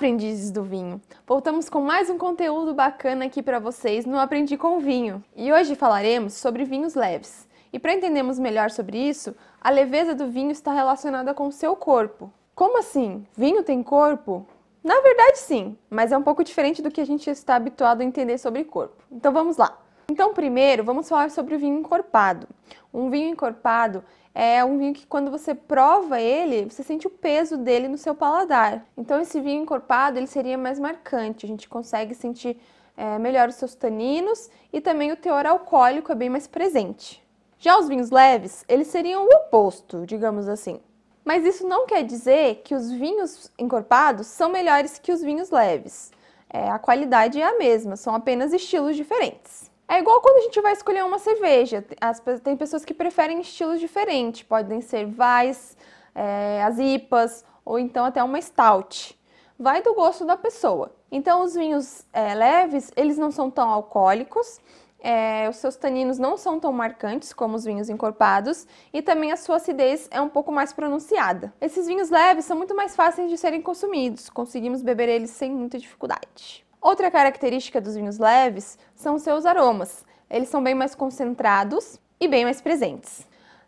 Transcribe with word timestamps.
Aprendizes 0.00 0.50
do 0.50 0.62
vinho! 0.62 0.98
Voltamos 1.26 1.68
com 1.68 1.82
mais 1.82 2.08
um 2.08 2.16
conteúdo 2.16 2.72
bacana 2.72 3.26
aqui 3.26 3.42
para 3.42 3.58
vocês 3.58 4.06
no 4.06 4.18
Aprendi 4.18 4.56
com 4.56 4.78
Vinho. 4.78 5.22
E 5.36 5.52
hoje 5.52 5.74
falaremos 5.74 6.32
sobre 6.32 6.64
vinhos 6.64 6.94
leves. 6.94 7.46
E 7.70 7.78
para 7.78 7.92
entendermos 7.92 8.38
melhor 8.38 8.70
sobre 8.70 8.96
isso, 8.96 9.36
a 9.60 9.68
leveza 9.68 10.14
do 10.14 10.26
vinho 10.26 10.50
está 10.50 10.72
relacionada 10.72 11.34
com 11.34 11.48
o 11.48 11.52
seu 11.52 11.76
corpo. 11.76 12.32
Como 12.54 12.78
assim? 12.78 13.26
Vinho 13.36 13.62
tem 13.62 13.82
corpo? 13.82 14.46
Na 14.82 15.02
verdade, 15.02 15.38
sim, 15.38 15.76
mas 15.90 16.12
é 16.12 16.16
um 16.16 16.22
pouco 16.22 16.42
diferente 16.42 16.80
do 16.80 16.90
que 16.90 17.02
a 17.02 17.06
gente 17.06 17.28
está 17.28 17.56
habituado 17.56 18.00
a 18.00 18.04
entender 18.04 18.38
sobre 18.38 18.64
corpo. 18.64 19.04
Então 19.12 19.34
vamos 19.34 19.58
lá. 19.58 19.78
Então, 20.10 20.32
primeiro, 20.32 20.82
vamos 20.82 21.10
falar 21.10 21.30
sobre 21.30 21.54
o 21.54 21.58
vinho 21.58 21.78
encorpado. 21.78 22.48
Um 22.92 23.10
vinho 23.10 23.28
encorpado 23.28 24.02
é 24.34 24.64
um 24.64 24.78
vinho 24.78 24.94
que 24.94 25.06
quando 25.06 25.30
você 25.30 25.54
prova 25.54 26.20
ele, 26.20 26.64
você 26.64 26.82
sente 26.82 27.06
o 27.06 27.10
peso 27.10 27.56
dele 27.56 27.88
no 27.88 27.98
seu 27.98 28.14
paladar. 28.14 28.86
Então 28.96 29.20
esse 29.20 29.40
vinho 29.40 29.62
encorpado 29.62 30.18
ele 30.18 30.26
seria 30.26 30.56
mais 30.56 30.78
marcante, 30.78 31.44
a 31.44 31.48
gente 31.48 31.68
consegue 31.68 32.14
sentir 32.14 32.56
é, 32.96 33.18
melhor 33.18 33.48
os 33.48 33.56
seus 33.56 33.74
taninos 33.74 34.50
e 34.72 34.80
também 34.80 35.10
o 35.12 35.16
teor 35.16 35.46
alcoólico 35.46 36.12
é 36.12 36.14
bem 36.14 36.28
mais 36.28 36.46
presente. 36.46 37.22
Já 37.58 37.78
os 37.78 37.88
vinhos 37.88 38.10
leves, 38.10 38.64
eles 38.68 38.88
seriam 38.88 39.24
o 39.24 39.28
oposto, 39.28 40.06
digamos 40.06 40.48
assim. 40.48 40.80
Mas 41.24 41.44
isso 41.44 41.66
não 41.66 41.86
quer 41.86 42.02
dizer 42.02 42.62
que 42.64 42.74
os 42.74 42.90
vinhos 42.90 43.50
encorpados 43.58 44.26
são 44.26 44.50
melhores 44.50 44.98
que 44.98 45.12
os 45.12 45.20
vinhos 45.20 45.50
leves. 45.50 46.10
É, 46.48 46.70
a 46.70 46.78
qualidade 46.78 47.40
é 47.40 47.44
a 47.44 47.58
mesma, 47.58 47.96
são 47.96 48.14
apenas 48.14 48.52
estilos 48.52 48.96
diferentes. 48.96 49.69
É 49.90 49.98
igual 49.98 50.20
quando 50.20 50.36
a 50.36 50.42
gente 50.42 50.60
vai 50.60 50.72
escolher 50.72 51.04
uma 51.04 51.18
cerveja. 51.18 51.84
As, 52.00 52.22
tem 52.44 52.56
pessoas 52.56 52.84
que 52.84 52.94
preferem 52.94 53.40
estilos 53.40 53.80
diferentes. 53.80 54.44
Podem 54.44 54.80
ser 54.80 55.04
vais, 55.04 55.76
é, 56.14 56.62
as 56.62 56.78
IPAs 56.78 57.44
ou 57.64 57.76
então 57.76 58.04
até 58.04 58.22
uma 58.22 58.40
stout. 58.40 59.18
Vai 59.58 59.82
do 59.82 59.92
gosto 59.92 60.24
da 60.24 60.36
pessoa. 60.36 60.92
Então 61.10 61.42
os 61.42 61.54
vinhos 61.54 62.06
é, 62.12 62.36
leves, 62.36 62.92
eles 62.96 63.18
não 63.18 63.32
são 63.32 63.50
tão 63.50 63.68
alcoólicos. 63.68 64.60
É, 65.00 65.48
os 65.48 65.56
seus 65.56 65.74
taninos 65.74 66.20
não 66.20 66.36
são 66.36 66.60
tão 66.60 66.72
marcantes 66.72 67.32
como 67.32 67.56
os 67.56 67.64
vinhos 67.64 67.88
encorpados 67.88 68.68
e 68.92 69.02
também 69.02 69.32
a 69.32 69.36
sua 69.36 69.56
acidez 69.56 70.06
é 70.12 70.20
um 70.20 70.28
pouco 70.28 70.52
mais 70.52 70.72
pronunciada. 70.72 71.52
Esses 71.60 71.88
vinhos 71.88 72.10
leves 72.10 72.44
são 72.44 72.56
muito 72.56 72.76
mais 72.76 72.94
fáceis 72.94 73.28
de 73.28 73.36
serem 73.36 73.60
consumidos, 73.60 74.30
conseguimos 74.30 74.82
beber 74.82 75.08
eles 75.08 75.30
sem 75.30 75.50
muita 75.50 75.78
dificuldade. 75.78 76.69
Outra 76.80 77.10
característica 77.10 77.80
dos 77.80 77.94
vinhos 77.94 78.18
leves 78.18 78.78
são 78.94 79.18
seus 79.18 79.44
aromas. 79.44 80.04
Eles 80.30 80.48
são 80.48 80.62
bem 80.62 80.74
mais 80.74 80.94
concentrados 80.94 82.00
e 82.18 82.26
bem 82.26 82.44
mais 82.44 82.60
presentes, 82.60 83.26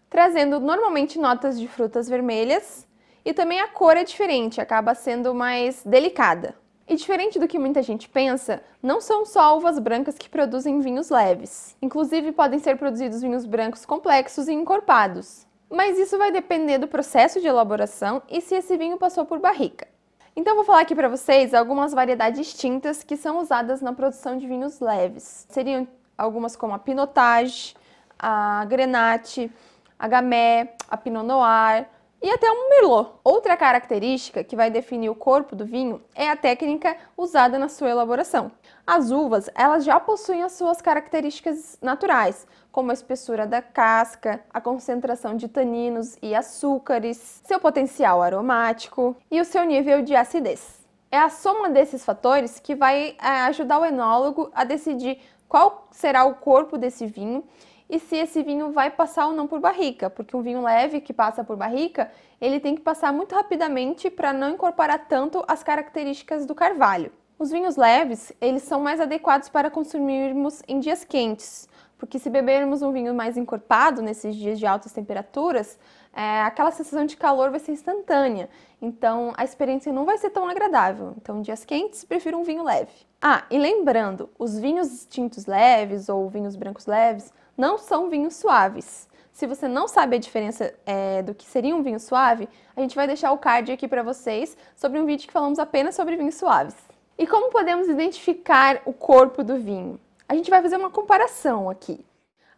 trazendo 0.08 0.58
normalmente 0.58 1.18
notas 1.18 1.58
de 1.58 1.68
frutas 1.68 2.08
vermelhas 2.08 2.86
e 3.24 3.32
também 3.32 3.60
a 3.60 3.68
cor 3.68 3.96
é 3.96 4.04
diferente, 4.04 4.60
acaba 4.60 4.94
sendo 4.94 5.34
mais 5.34 5.82
delicada. 5.84 6.54
E 6.88 6.96
diferente 6.96 7.38
do 7.38 7.46
que 7.46 7.58
muita 7.58 7.82
gente 7.82 8.08
pensa, 8.08 8.62
não 8.82 9.00
são 9.00 9.24
só 9.24 9.56
uvas 9.56 9.78
brancas 9.78 10.18
que 10.18 10.28
produzem 10.28 10.80
vinhos 10.80 11.10
leves. 11.10 11.76
Inclusive, 11.80 12.32
podem 12.32 12.58
ser 12.58 12.76
produzidos 12.76 13.22
vinhos 13.22 13.46
brancos 13.46 13.86
complexos 13.86 14.48
e 14.48 14.52
encorpados. 14.52 15.46
Mas 15.70 15.98
isso 15.98 16.18
vai 16.18 16.32
depender 16.32 16.78
do 16.78 16.88
processo 16.88 17.40
de 17.40 17.46
elaboração 17.46 18.22
e 18.28 18.40
se 18.40 18.54
esse 18.56 18.76
vinho 18.76 18.98
passou 18.98 19.24
por 19.24 19.38
barrica. 19.38 19.91
Então 20.34 20.54
vou 20.54 20.64
falar 20.64 20.80
aqui 20.80 20.94
para 20.94 21.10
vocês 21.10 21.52
algumas 21.52 21.92
variedades 21.92 22.54
tintas 22.54 23.04
que 23.04 23.18
são 23.18 23.38
usadas 23.38 23.82
na 23.82 23.92
produção 23.92 24.38
de 24.38 24.46
vinhos 24.46 24.80
leves. 24.80 25.46
Seriam 25.50 25.86
algumas 26.16 26.56
como 26.56 26.72
a 26.72 26.78
Pinotage, 26.78 27.74
a 28.18 28.64
Grenache, 28.64 29.50
a 29.98 30.08
Gamay, 30.08 30.70
a 30.88 30.96
Pinot 30.96 31.26
Noir 31.26 31.86
e 32.22 32.30
até 32.30 32.50
um 32.50 32.68
Merlot. 32.68 33.10
Outra 33.24 33.56
característica 33.56 34.44
que 34.44 34.54
vai 34.54 34.70
definir 34.70 35.10
o 35.10 35.14
corpo 35.14 35.56
do 35.56 35.66
vinho 35.66 36.00
é 36.14 36.30
a 36.30 36.36
técnica 36.36 36.96
usada 37.16 37.58
na 37.58 37.68
sua 37.68 37.90
elaboração. 37.90 38.52
As 38.86 39.10
uvas, 39.10 39.50
elas 39.54 39.84
já 39.84 39.98
possuem 39.98 40.42
as 40.42 40.52
suas 40.52 40.80
características 40.80 41.76
naturais, 41.82 42.46
como 42.70 42.90
a 42.90 42.94
espessura 42.94 43.46
da 43.46 43.60
casca, 43.60 44.40
a 44.54 44.60
concentração 44.60 45.36
de 45.36 45.48
taninos 45.48 46.16
e 46.22 46.34
açúcares, 46.34 47.42
seu 47.44 47.58
potencial 47.58 48.22
aromático 48.22 49.16
e 49.30 49.40
o 49.40 49.44
seu 49.44 49.64
nível 49.64 50.02
de 50.02 50.14
acidez. 50.14 50.80
É 51.10 51.18
a 51.18 51.28
soma 51.28 51.68
desses 51.68 52.04
fatores 52.04 52.58
que 52.58 52.74
vai 52.74 53.16
é, 53.20 53.28
ajudar 53.42 53.80
o 53.80 53.84
enólogo 53.84 54.50
a 54.54 54.64
decidir 54.64 55.20
qual 55.48 55.86
será 55.90 56.24
o 56.24 56.36
corpo 56.36 56.78
desse 56.78 57.04
vinho 57.04 57.44
e 57.92 57.98
se 57.98 58.16
esse 58.16 58.42
vinho 58.42 58.72
vai 58.72 58.90
passar 58.90 59.26
ou 59.26 59.34
não 59.34 59.46
por 59.46 59.60
barrica, 59.60 60.08
porque 60.08 60.34
um 60.34 60.40
vinho 60.40 60.62
leve 60.62 60.98
que 60.98 61.12
passa 61.12 61.44
por 61.44 61.58
barrica, 61.58 62.10
ele 62.40 62.58
tem 62.58 62.74
que 62.74 62.80
passar 62.80 63.12
muito 63.12 63.34
rapidamente 63.34 64.08
para 64.08 64.32
não 64.32 64.48
incorporar 64.48 65.06
tanto 65.06 65.44
as 65.46 65.62
características 65.62 66.46
do 66.46 66.54
carvalho. 66.54 67.12
Os 67.38 67.50
vinhos 67.50 67.76
leves, 67.76 68.32
eles 68.40 68.62
são 68.62 68.80
mais 68.80 68.98
adequados 68.98 69.50
para 69.50 69.70
consumirmos 69.70 70.62
em 70.66 70.80
dias 70.80 71.04
quentes, 71.04 71.68
porque 72.02 72.18
se 72.18 72.28
bebermos 72.28 72.82
um 72.82 72.90
vinho 72.90 73.14
mais 73.14 73.36
encorpado 73.36 74.02
nesses 74.02 74.34
dias 74.34 74.58
de 74.58 74.66
altas 74.66 74.90
temperaturas, 74.90 75.78
é, 76.12 76.42
aquela 76.42 76.72
sensação 76.72 77.06
de 77.06 77.16
calor 77.16 77.52
vai 77.52 77.60
ser 77.60 77.70
instantânea, 77.70 78.50
então 78.82 79.32
a 79.36 79.44
experiência 79.44 79.92
não 79.92 80.04
vai 80.04 80.18
ser 80.18 80.30
tão 80.30 80.48
agradável. 80.48 81.14
Então, 81.16 81.40
dias 81.40 81.64
quentes, 81.64 82.02
prefiro 82.02 82.36
um 82.36 82.42
vinho 82.42 82.64
leve. 82.64 82.90
Ah, 83.20 83.44
e 83.48 83.56
lembrando, 83.56 84.28
os 84.36 84.58
vinhos 84.58 85.06
tintos 85.08 85.46
leves 85.46 86.08
ou 86.08 86.28
vinhos 86.28 86.56
brancos 86.56 86.86
leves 86.86 87.32
não 87.56 87.78
são 87.78 88.10
vinhos 88.10 88.34
suaves. 88.34 89.08
Se 89.30 89.46
você 89.46 89.68
não 89.68 89.86
sabe 89.86 90.16
a 90.16 90.18
diferença 90.18 90.74
é, 90.84 91.22
do 91.22 91.32
que 91.32 91.46
seria 91.46 91.76
um 91.76 91.84
vinho 91.84 92.00
suave, 92.00 92.48
a 92.74 92.80
gente 92.80 92.96
vai 92.96 93.06
deixar 93.06 93.30
o 93.30 93.38
card 93.38 93.70
aqui 93.70 93.86
para 93.86 94.02
vocês 94.02 94.56
sobre 94.74 94.98
um 94.98 95.06
vídeo 95.06 95.28
que 95.28 95.32
falamos 95.32 95.60
apenas 95.60 95.94
sobre 95.94 96.16
vinhos 96.16 96.34
suaves. 96.34 96.74
E 97.16 97.28
como 97.28 97.52
podemos 97.52 97.86
identificar 97.88 98.82
o 98.84 98.92
corpo 98.92 99.44
do 99.44 99.56
vinho? 99.56 100.00
A 100.32 100.34
gente 100.34 100.48
vai 100.48 100.62
fazer 100.62 100.78
uma 100.78 100.88
comparação 100.88 101.68
aqui. 101.68 102.06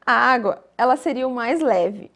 A 0.07 0.13
água, 0.13 0.65
ela 0.79 0.97
seria 0.97 1.27
o 1.27 1.35
mais 1.35 1.61
leve. 1.61 2.09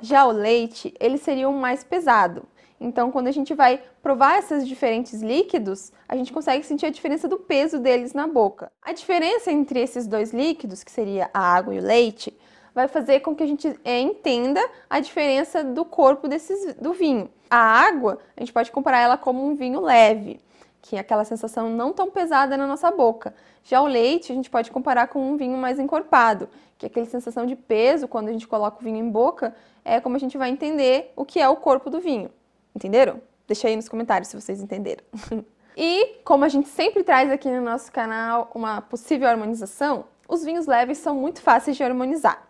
Já 0.00 0.24
o 0.24 0.32
leite, 0.32 0.94
ele 0.98 1.18
seria 1.18 1.46
o 1.46 1.52
mais 1.52 1.84
pesado. 1.84 2.48
Então, 2.80 3.10
quando 3.10 3.26
a 3.26 3.30
gente 3.30 3.52
vai 3.52 3.82
provar 4.02 4.38
esses 4.38 4.66
diferentes 4.66 5.20
líquidos, 5.20 5.92
a 6.08 6.16
gente 6.16 6.32
consegue 6.32 6.64
sentir 6.64 6.86
a 6.86 6.90
diferença 6.90 7.28
do 7.28 7.36
peso 7.36 7.78
deles 7.80 8.14
na 8.14 8.26
boca. 8.26 8.72
A 8.80 8.94
diferença 8.94 9.52
entre 9.52 9.78
esses 9.78 10.06
dois 10.06 10.32
líquidos, 10.32 10.82
que 10.82 10.90
seria 10.90 11.28
a 11.34 11.40
água 11.40 11.74
e 11.74 11.78
o 11.78 11.82
leite, 11.82 12.34
vai 12.74 12.88
fazer 12.88 13.20
com 13.20 13.36
que 13.36 13.42
a 13.42 13.46
gente 13.46 13.78
é, 13.84 14.00
entenda 14.00 14.66
a 14.88 15.00
diferença 15.00 15.62
do 15.62 15.84
corpo 15.84 16.26
desses, 16.26 16.74
do 16.76 16.94
vinho. 16.94 17.28
A 17.50 17.58
água, 17.58 18.18
a 18.34 18.40
gente 18.40 18.54
pode 18.54 18.72
comparar 18.72 19.00
ela 19.00 19.18
como 19.18 19.46
um 19.46 19.54
vinho 19.54 19.80
leve, 19.82 20.40
que 20.80 20.96
é 20.96 20.98
aquela 21.00 21.24
sensação 21.24 21.70
não 21.70 21.92
tão 21.92 22.10
pesada 22.10 22.56
na 22.56 22.66
nossa 22.66 22.90
boca. 22.90 23.34
Já 23.62 23.80
o 23.80 23.86
leite, 23.86 24.32
a 24.32 24.34
gente 24.34 24.48
pode 24.48 24.70
comparar 24.70 25.08
com 25.08 25.30
um 25.30 25.36
vinho 25.36 25.56
mais 25.56 25.78
encorpado, 25.78 26.48
que 26.76 26.86
é 26.86 26.88
aquela 26.88 27.06
sensação 27.06 27.44
de 27.44 27.56
peso 27.56 28.08
quando 28.08 28.28
a 28.28 28.32
gente 28.32 28.46
coloca 28.46 28.78
o 28.80 28.84
vinho 28.84 28.96
em 28.96 29.10
boca, 29.10 29.54
é 29.84 30.00
como 30.00 30.16
a 30.16 30.18
gente 30.18 30.38
vai 30.38 30.50
entender 30.50 31.12
o 31.16 31.24
que 31.24 31.40
é 31.40 31.48
o 31.48 31.56
corpo 31.56 31.90
do 31.90 32.00
vinho. 32.00 32.30
Entenderam? 32.74 33.20
Deixa 33.46 33.68
aí 33.68 33.76
nos 33.76 33.88
comentários 33.88 34.28
se 34.28 34.40
vocês 34.40 34.62
entenderam. 34.62 35.04
e 35.76 36.20
como 36.24 36.44
a 36.44 36.48
gente 36.48 36.68
sempre 36.68 37.02
traz 37.02 37.30
aqui 37.30 37.48
no 37.50 37.60
nosso 37.60 37.90
canal 37.90 38.50
uma 38.54 38.80
possível 38.80 39.28
harmonização, 39.28 40.04
os 40.28 40.44
vinhos 40.44 40.66
leves 40.66 40.98
são 40.98 41.14
muito 41.14 41.40
fáceis 41.40 41.76
de 41.76 41.82
harmonizar. 41.82 42.47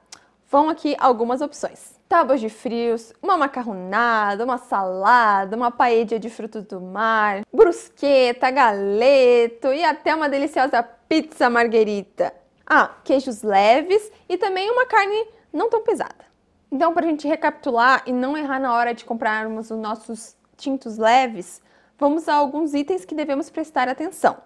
Vão 0.51 0.71
aqui 0.71 0.97
algumas 0.99 1.43
opções. 1.43 2.01
Tábuas 2.09 2.41
de 2.41 2.49
frios, 2.49 3.13
uma 3.23 3.37
macarronada, 3.37 4.43
uma 4.43 4.57
salada, 4.57 5.55
uma 5.55 5.71
paella 5.71 6.19
de 6.19 6.31
frutos 6.31 6.65
do 6.65 6.81
mar, 6.81 7.43
brusqueta, 7.53 8.51
galeto 8.51 9.69
e 9.69 9.85
até 9.85 10.15
uma 10.15 10.27
deliciosa 10.27 10.83
pizza 10.83 11.51
marguerita. 11.51 12.33
Ah, 12.67 12.93
queijos 13.05 13.43
leves 13.43 14.11
e 14.27 14.39
também 14.39 14.71
uma 14.71 14.87
carne 14.87 15.27
não 15.53 15.69
tão 15.69 15.83
pesada. 15.83 16.25
Então, 16.73 16.95
para 16.95 17.05
a 17.05 17.09
gente 17.11 17.29
recapitular 17.29 18.03
e 18.07 18.13
não 18.13 18.35
errar 18.35 18.59
na 18.59 18.73
hora 18.73 18.95
de 18.95 19.05
comprarmos 19.05 19.71
os 19.71 19.79
nossos 19.79 20.35
tintos 20.57 20.97
leves, 20.97 21.61
vamos 21.99 22.27
a 22.27 22.35
alguns 22.35 22.73
itens 22.73 23.05
que 23.05 23.15
devemos 23.15 23.51
prestar 23.51 23.87
atenção. 23.87 24.39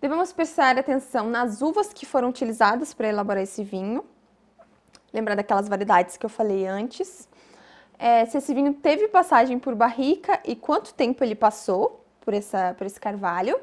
Devemos 0.00 0.32
prestar 0.32 0.78
atenção 0.78 1.28
nas 1.28 1.62
uvas 1.62 1.92
que 1.92 2.06
foram 2.06 2.28
utilizadas 2.28 2.94
para 2.94 3.08
elaborar 3.08 3.42
esse 3.42 3.64
vinho. 3.64 4.04
Lembrar 5.12 5.34
daquelas 5.34 5.68
variedades 5.68 6.16
que 6.16 6.26
eu 6.26 6.30
falei 6.30 6.66
antes. 6.66 7.28
É, 7.98 8.24
se 8.26 8.38
esse 8.38 8.54
vinho 8.54 8.74
teve 8.74 9.08
passagem 9.08 9.58
por 9.58 9.74
barrica 9.74 10.40
e 10.44 10.54
quanto 10.54 10.94
tempo 10.94 11.24
ele 11.24 11.34
passou 11.34 12.04
por, 12.20 12.34
essa, 12.34 12.74
por 12.76 12.86
esse 12.86 13.00
carvalho. 13.00 13.58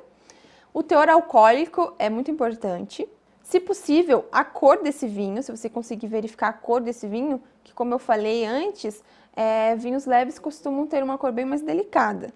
O 0.74 0.84
teor 0.84 1.08
alcoólico 1.08 1.94
é 1.98 2.10
muito 2.10 2.30
importante. 2.32 3.08
Se 3.44 3.60
possível, 3.60 4.26
a 4.32 4.44
cor 4.44 4.82
desse 4.82 5.08
vinho, 5.08 5.42
se 5.44 5.52
você 5.52 5.70
conseguir 5.70 6.08
verificar 6.08 6.50
a 6.50 6.54
cor 6.54 6.82
desse 6.82 7.08
vinho, 7.08 7.42
que 7.64 7.74
como 7.74 7.94
eu 7.94 8.00
falei 8.00 8.44
antes, 8.44 9.04
é, 9.36 9.76
vinhos 9.76 10.08
leves 10.08 10.40
costumam 10.40 10.88
ter 10.88 11.04
uma 11.04 11.18
cor 11.18 11.32
bem 11.32 11.46
mais 11.46 11.62
delicada. 11.62 12.34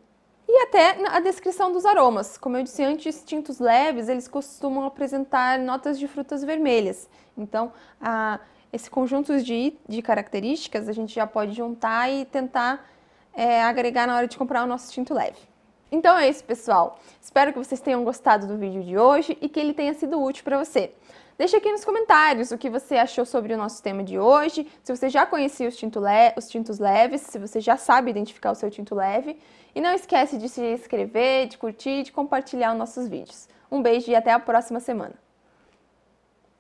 E 0.48 0.62
até 0.64 0.98
a 1.08 1.20
descrição 1.20 1.72
dos 1.72 1.86
aromas. 1.86 2.38
Como 2.38 2.58
eu 2.58 2.64
disse 2.64 2.84
antes, 2.84 3.24
tintos 3.24 3.60
leves, 3.60 4.08
eles 4.08 4.28
costumam 4.28 4.86
apresentar 4.86 5.58
notas 5.60 5.98
de 5.98 6.08
frutas 6.08 6.44
vermelhas. 6.44 7.10
Então, 7.36 7.74
a, 8.00 8.40
esse 8.72 8.90
conjunto 8.90 9.42
de, 9.42 9.74
de 9.88 10.02
características 10.02 10.88
a 10.88 10.94
gente 10.94 11.14
já 11.14 11.26
pode 11.26 11.54
juntar 11.54 12.10
e 12.12 12.26
tentar 12.26 12.88
é, 13.34 13.64
agregar 13.64 14.08
na 14.08 14.16
hora 14.16 14.28
de 14.28 14.38
comprar 14.38 14.64
o 14.64 14.68
nosso 14.68 14.92
tinto 14.92 15.14
leve. 15.14 15.40
Então 15.92 16.16
é 16.18 16.30
isso, 16.30 16.44
pessoal. 16.44 17.00
Espero 17.20 17.52
que 17.52 17.58
vocês 17.58 17.82
tenham 17.82 18.04
gostado 18.04 18.46
do 18.46 18.58
vídeo 18.58 18.84
de 18.84 18.98
hoje 18.98 19.38
e 19.42 19.50
que 19.50 19.60
ele 19.60 19.74
tenha 19.74 19.94
sido 19.94 20.22
útil 20.22 20.44
para 20.44 20.64
você. 20.64 20.94
Deixa 21.38 21.58
aqui 21.58 21.72
nos 21.72 21.86
comentários 21.86 22.52
o 22.52 22.58
que 22.58 22.70
você 22.70 22.98
achou 22.98 23.26
sobre 23.26 23.54
o 23.54 23.58
nosso 23.58 23.82
tema 23.82 24.04
de 24.04 24.20
hoje, 24.20 24.68
se 24.84 24.94
você 24.94 25.08
já 25.08 25.26
conhecia 25.26 25.70
os, 25.70 25.78
tinto 25.78 26.00
le 26.00 26.34
os 26.36 26.50
tintos 26.50 26.80
leves, 26.80 27.22
se 27.22 27.40
você 27.40 27.62
já 27.62 27.78
sabe 27.78 28.12
identificar 28.12 28.52
o 28.52 28.56
seu 28.56 28.70
tinto 28.70 28.94
leve. 28.94 29.40
E 29.74 29.80
não 29.80 29.94
esquece 29.94 30.38
de 30.38 30.50
se 30.50 30.62
inscrever, 30.62 31.48
de 31.48 31.58
curtir 31.58 32.02
e 32.02 32.04
de 32.04 32.12
compartilhar 32.12 32.74
os 32.74 32.78
nossos 32.78 33.08
vídeos. 33.08 33.48
Um 33.72 33.82
beijo 33.82 34.12
e 34.12 34.16
até 34.16 34.32
a 34.32 34.40
próxima 34.40 34.80
semana. 34.80 35.14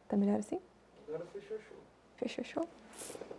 Tá 0.07 0.15
melhor 0.15 0.39
assim? 0.39 0.59
Agora 1.07 1.25
fechou 1.33 1.57
show. 1.57 1.78
Fechou 2.19 2.43
show? 2.43 2.67